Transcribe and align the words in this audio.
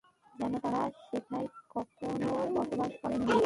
যেন 0.35 0.53
তারা 0.59 0.81
সেথায় 1.01 1.47
কখনও 1.69 2.33
বসবাস 2.55 2.91
করেনি। 3.01 3.37